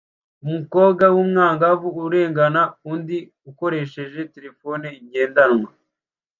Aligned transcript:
Umukobwa 0.45 1.05
w'umwangavu 1.13 1.87
arengana 2.05 2.61
undi 2.91 3.17
akoresheje 3.49 4.19
terefone 4.33 4.87
ngendanwa 5.05 5.69